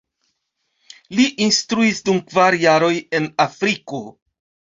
[1.19, 4.03] Li instruis dum kvar jaroj en Afriko.